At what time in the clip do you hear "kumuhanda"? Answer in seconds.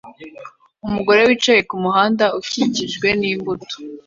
1.69-2.25